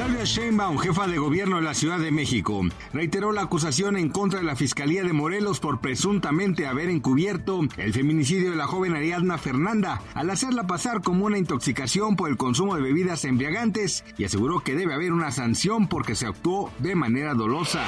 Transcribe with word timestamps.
Claudia 0.00 0.24
Sheinbaum, 0.24 0.78
jefa 0.78 1.06
de 1.06 1.18
gobierno 1.18 1.56
de 1.56 1.62
la 1.62 1.74
Ciudad 1.74 1.98
de 1.98 2.10
México, 2.10 2.62
reiteró 2.94 3.32
la 3.32 3.42
acusación 3.42 3.98
en 3.98 4.08
contra 4.08 4.38
de 4.38 4.46
la 4.46 4.56
Fiscalía 4.56 5.04
de 5.04 5.12
Morelos 5.12 5.60
por 5.60 5.82
presuntamente 5.82 6.66
haber 6.66 6.88
encubierto 6.88 7.60
el 7.76 7.92
feminicidio 7.92 8.48
de 8.48 8.56
la 8.56 8.66
joven 8.66 8.94
Ariadna 8.94 9.36
Fernanda 9.36 10.00
al 10.14 10.30
hacerla 10.30 10.66
pasar 10.66 11.02
como 11.02 11.26
una 11.26 11.36
intoxicación 11.36 12.16
por 12.16 12.30
el 12.30 12.38
consumo 12.38 12.76
de 12.76 12.80
bebidas 12.80 13.26
embriagantes 13.26 14.02
y 14.16 14.24
aseguró 14.24 14.60
que 14.60 14.74
debe 14.74 14.94
haber 14.94 15.12
una 15.12 15.32
sanción 15.32 15.86
porque 15.86 16.14
se 16.14 16.26
actuó 16.26 16.72
de 16.78 16.94
manera 16.94 17.34
dolosa. 17.34 17.86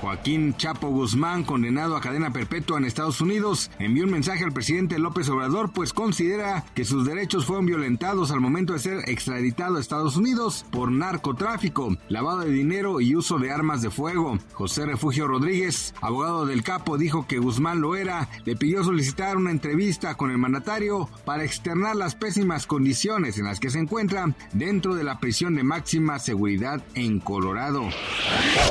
Joaquín 0.00 0.56
Chapo 0.56 0.88
Guzmán, 0.88 1.44
condenado 1.44 1.96
a 1.96 2.00
cadena 2.00 2.32
perpetua 2.32 2.78
en 2.78 2.84
Estados 2.84 3.20
Unidos, 3.20 3.70
envió 3.78 4.02
un 4.02 4.10
mensaje 4.10 4.42
al 4.42 4.52
presidente 4.52 4.98
López 4.98 5.28
Obrador 5.28 5.70
pues 5.70 5.92
considera 5.92 6.64
que 6.74 6.84
sus 6.84 7.06
derechos 7.06 7.46
fueron 7.46 7.66
violentados 7.66 8.32
al 8.32 8.40
momento 8.40 8.72
de 8.72 8.80
ser 8.80 9.08
extraditado 9.08 9.76
a 9.76 9.80
Estados 9.80 10.16
Unidos 10.16 10.66
por 10.72 10.90
narcotráfico 10.90 11.28
narcotráfico, 11.38 11.96
lavado 12.08 12.40
de 12.40 12.50
dinero 12.50 13.00
y 13.00 13.14
uso 13.14 13.38
de 13.38 13.52
armas 13.52 13.80
de 13.80 13.90
fuego. 13.90 14.38
José 14.54 14.86
Refugio 14.86 15.28
Rodríguez, 15.28 15.94
abogado 16.00 16.46
del 16.46 16.64
capo, 16.64 16.98
dijo 16.98 17.26
que 17.26 17.38
Guzmán 17.38 17.80
lo 17.80 17.94
era, 17.94 18.28
le 18.44 18.56
pidió 18.56 18.82
solicitar 18.82 19.36
una 19.36 19.52
entrevista 19.52 20.16
con 20.16 20.30
el 20.30 20.38
mandatario 20.38 21.08
para 21.24 21.44
externar 21.44 21.94
las 21.94 22.16
pésimas 22.16 22.66
condiciones 22.66 23.38
en 23.38 23.44
las 23.44 23.60
que 23.60 23.70
se 23.70 23.78
encuentra 23.78 24.34
dentro 24.52 24.96
de 24.96 25.04
la 25.04 25.20
prisión 25.20 25.54
de 25.54 25.62
máxima 25.62 26.18
seguridad 26.18 26.82
en 26.94 27.20
Colorado. 27.20 27.88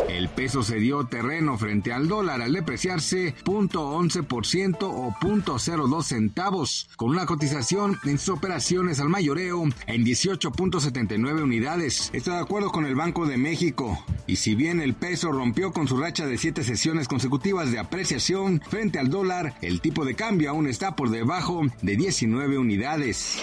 El 0.09 0.27
peso 0.29 0.61
se 0.61 0.75
dio 0.75 1.05
terreno 1.05 1.57
frente 1.57 1.93
al 1.93 2.07
dólar 2.07 2.41
al 2.41 2.51
depreciarse 2.53 3.33
0.11% 3.45 4.77
o 4.81 5.13
0.02 5.21 6.03
centavos, 6.03 6.89
con 6.97 7.11
una 7.11 7.25
cotización 7.25 7.97
en 8.03 8.17
sus 8.17 8.29
operaciones 8.29 8.99
al 8.99 9.09
mayoreo 9.09 9.63
en 9.85 10.05
18.79 10.05 11.43
unidades 11.43 12.11
de 12.11 12.21
acuerdo 12.47 12.71
con 12.71 12.85
el 12.85 12.95
Banco 12.95 13.25
de 13.25 13.35
México. 13.35 14.01
Y 14.27 14.35
si 14.35 14.55
bien 14.55 14.81
el 14.81 14.93
peso 14.93 15.31
rompió 15.31 15.71
con 15.71 15.87
su 15.87 15.97
racha 15.97 16.25
de 16.25 16.37
siete 16.37 16.63
sesiones 16.63 17.07
consecutivas 17.07 17.71
de 17.71 17.79
apreciación 17.79 18.61
frente 18.69 18.99
al 18.99 19.09
dólar, 19.09 19.55
el 19.61 19.79
tipo 19.79 20.03
de 20.03 20.15
cambio 20.15 20.49
aún 20.49 20.67
está 20.67 20.95
por 20.95 21.09
debajo 21.09 21.61
de 21.81 21.95
19 21.95 22.57
unidades. 22.57 23.41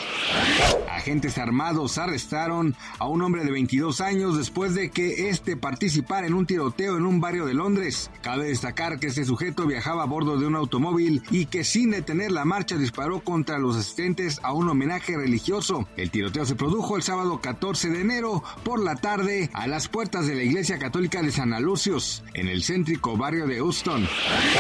Agentes 0.91 1.39
armados 1.39 1.99
arrestaron 1.99 2.77
a 2.99 3.09
un 3.09 3.23
hombre 3.23 3.45
de 3.45 3.51
22 3.51 4.01
años 4.01 4.37
después 4.37 4.75
de 4.75 4.91
que 4.91 5.31
este 5.31 5.57
participara 5.57 6.27
en 6.27 6.35
un 6.35 6.47
tiroteo 6.47 6.97
en 6.97 7.07
un 7.07 7.21
barrio 7.21 7.47
de 7.47 7.55
Londres. 7.55 8.11
Cabe 8.23 8.49
destacar 8.49 8.99
que 9.01 9.07
este 9.07 9.25
sujeto 9.25 9.67
viajaba 9.67 10.03
a 10.03 10.07
bordo 10.07 10.39
de 10.39 10.47
un 10.47 10.55
automóvil 10.55 11.23
y 11.31 11.47
que 11.47 11.65
sin 11.65 11.91
detener 11.91 12.31
la 12.31 12.45
marcha 12.45 12.77
disparó 12.77 13.21
contra 13.21 13.59
los 13.59 13.77
asistentes 13.77 14.39
a 14.43 14.53
un 14.53 14.69
homenaje 14.69 15.17
religioso. 15.17 15.89
El 15.97 16.11
tiroteo 16.11 16.45
se 16.45 16.55
produjo 16.55 16.97
el 16.97 17.03
sábado 17.03 17.41
14 17.41 17.89
de 17.89 18.01
enero 18.01 18.45
por 18.65 18.83
la 18.83 18.97
tarde 18.97 19.51
a 19.55 19.67
las 19.67 19.89
puertas 19.89 20.27
de 20.27 20.35
la 20.35 20.43
Católica 20.79 21.23
de 21.23 21.33
San 21.33 21.53
Alucios, 21.53 22.23
en 22.35 22.49
el 22.49 22.63
céntrico 22.63 23.17
barrio 23.17 23.47
de 23.47 23.57
Houston. 23.57 24.07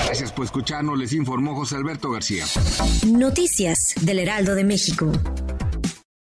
Gracias 0.06 0.32
por 0.32 0.44
escucharnos, 0.44 0.98
les 0.98 1.12
informó 1.12 1.54
José 1.54 1.76
Alberto 1.76 2.10
García. 2.10 2.44
Noticias 3.06 3.94
del 4.00 4.19
Heraldo 4.19 4.54
de 4.54 4.64
México. 4.64 5.12